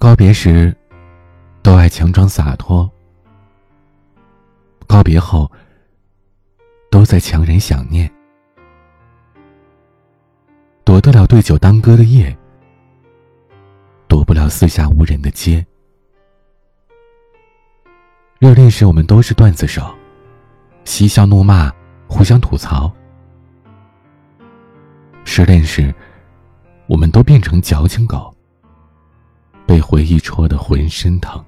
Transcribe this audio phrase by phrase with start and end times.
[0.00, 0.74] 告别时，
[1.62, 2.88] 都爱强装洒脱；
[4.86, 5.52] 告别后，
[6.90, 8.10] 都在强忍想念。
[10.84, 12.34] 躲得了对酒当歌的夜，
[14.08, 15.64] 躲不了四下无人的街。
[18.38, 19.94] 热恋时，我们都是段子手，
[20.86, 21.70] 嬉笑怒骂，
[22.08, 22.90] 互相吐槽；
[25.26, 25.94] 失恋时，
[26.86, 28.34] 我们都变成矫情狗，
[29.70, 31.44] 被回忆戳得浑身疼。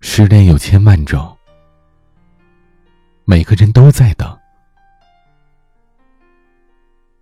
[0.00, 1.36] 失恋有千万种，
[3.26, 4.34] 每个人都在等。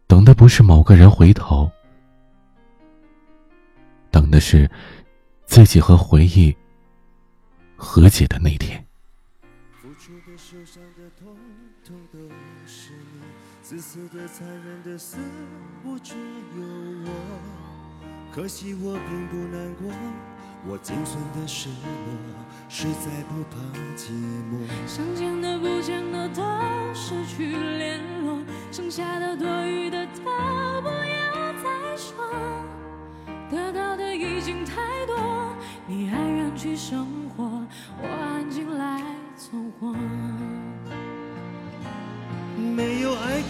[0.06, 1.68] 等的不是某个人回头，
[4.12, 4.70] 等的是
[5.44, 6.56] 自己和回忆
[7.74, 8.86] 和解的那天。
[9.72, 11.36] 付出的、受伤的、痛
[11.84, 12.20] 痛都
[12.68, 13.17] 是你，
[13.68, 15.18] 自私的、残忍的、似
[15.84, 16.62] 乎只有
[17.04, 17.10] 我。
[18.32, 19.92] 可惜我并不难过，
[20.66, 21.76] 我仅存的失落，
[22.70, 23.58] 实在不怕
[23.94, 24.08] 寂
[24.48, 24.66] 寞。
[24.86, 26.42] 想见的、不见的都
[26.94, 28.38] 失去联络，
[28.72, 30.22] 剩下的、多余的都
[30.80, 32.24] 不要再说。
[33.50, 35.54] 得到的已经太多，
[35.86, 36.48] 你安然。
[36.56, 37.44] 去生活，
[38.02, 39.00] 我安静来
[39.36, 39.94] 凑合。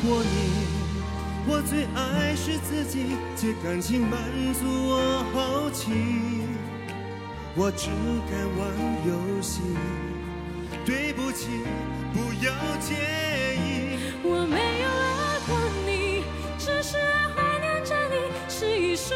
[0.03, 0.29] 过你，
[1.47, 4.21] 我最爱是自己，借感情满
[4.55, 5.91] 足我好奇。
[7.57, 7.89] 我只
[8.31, 8.61] 敢玩
[9.07, 9.61] 游戏，
[10.85, 11.49] 对不起，
[12.15, 12.95] 不要介
[13.57, 13.99] 意。
[14.23, 16.23] 我没有爱过你，
[16.59, 19.15] 只是爱怀念着你，是一试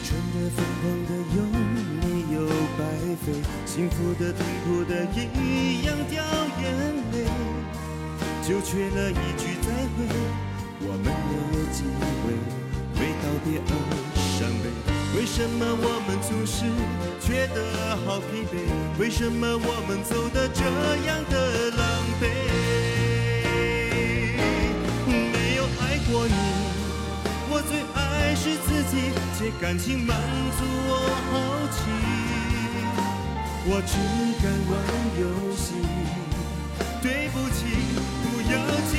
[0.00, 2.48] 愚蠢的、疯狂的，有没有
[2.78, 2.80] 白
[3.22, 3.26] 费？
[3.66, 6.24] 幸福的、痛苦的，一样掉
[6.62, 6.64] 眼
[7.12, 7.28] 泪。
[8.42, 10.08] 就缺了一句再会，
[10.80, 12.32] 我们没有机会
[12.98, 13.70] 为道别而
[14.38, 14.64] 伤悲。
[15.14, 16.64] 为什么我们总是
[17.20, 18.56] 觉得好疲惫？
[18.98, 20.64] 为什么我们走的这
[21.04, 21.84] 样的狼
[22.22, 22.79] 狈？
[28.90, 29.12] 己。
[29.38, 30.16] 借感情满
[30.58, 30.92] 足我
[31.30, 31.32] 好
[31.72, 31.78] 奇，
[33.66, 33.92] 我只
[34.42, 34.72] 敢玩
[35.18, 35.22] 游
[35.56, 35.64] 戏。
[37.02, 37.58] 对不起，
[38.22, 38.54] 不要
[38.90, 38.92] 介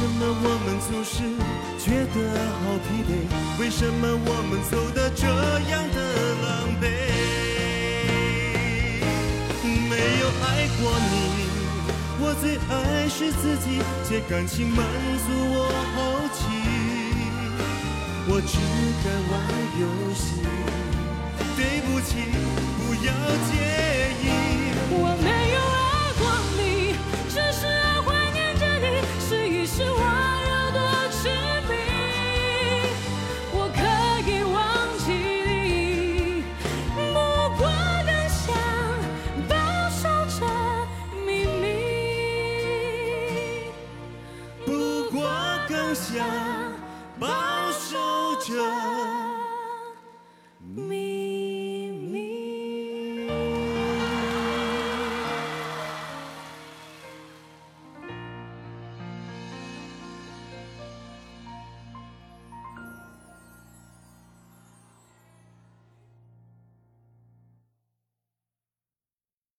[0.00, 1.26] 为什么我们总是
[1.82, 2.16] 觉得
[2.62, 3.10] 好疲惫？
[3.58, 5.98] 为什么我们走的这样的
[6.44, 6.86] 狼狈？
[9.90, 10.46] 没有爱
[10.78, 11.50] 过你，
[12.20, 14.86] 我最爱是自己，借感情满
[15.26, 15.66] 足我
[15.96, 15.98] 好
[16.32, 16.46] 奇。
[18.28, 18.54] 我只
[19.02, 19.34] 敢玩
[19.80, 19.82] 游
[20.14, 20.46] 戏，
[21.56, 22.22] 对不起，
[22.78, 23.10] 不要
[23.50, 23.87] 介。
[45.88, 46.22] 梦想
[47.18, 47.26] 保
[47.72, 47.96] 守
[48.46, 49.27] 着。